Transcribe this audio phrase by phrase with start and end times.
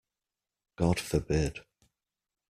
[0.77, 1.63] God forbid!